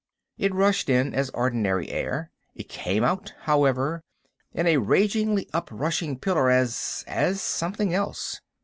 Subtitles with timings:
[0.39, 2.31] It rushed in as ordinary air.
[2.55, 4.01] It came out, however,
[4.51, 8.41] in a ragingly uprushing pillar, as—as something else.